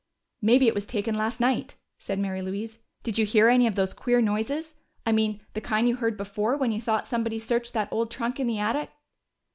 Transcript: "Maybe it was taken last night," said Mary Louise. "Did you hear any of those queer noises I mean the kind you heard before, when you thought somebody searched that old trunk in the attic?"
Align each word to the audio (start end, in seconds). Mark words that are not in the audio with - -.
"Maybe 0.41 0.67
it 0.67 0.73
was 0.73 0.87
taken 0.87 1.13
last 1.13 1.39
night," 1.39 1.75
said 1.99 2.17
Mary 2.17 2.41
Louise. 2.41 2.79
"Did 3.03 3.19
you 3.19 3.25
hear 3.27 3.49
any 3.49 3.67
of 3.67 3.75
those 3.75 3.93
queer 3.93 4.19
noises 4.19 4.73
I 5.05 5.11
mean 5.11 5.41
the 5.53 5.61
kind 5.61 5.87
you 5.87 5.97
heard 5.97 6.17
before, 6.17 6.57
when 6.57 6.71
you 6.71 6.81
thought 6.81 7.05
somebody 7.07 7.37
searched 7.37 7.73
that 7.73 7.91
old 7.93 8.09
trunk 8.09 8.39
in 8.39 8.47
the 8.47 8.57
attic?" 8.57 8.89